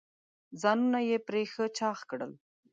[0.61, 2.31] ځانونه یې پرې ښه چاغ کړل.